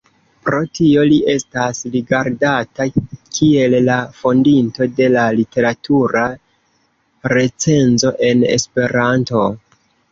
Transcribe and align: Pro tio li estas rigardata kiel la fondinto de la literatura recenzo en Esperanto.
Pro 0.45 0.59
tio 0.77 1.01
li 1.09 1.17
estas 1.33 1.81
rigardata 1.95 2.87
kiel 3.35 3.77
la 3.91 3.99
fondinto 4.23 4.91
de 5.03 5.13
la 5.19 5.29
literatura 5.43 6.27
recenzo 7.37 8.19
en 8.33 8.45
Esperanto. 8.61 9.47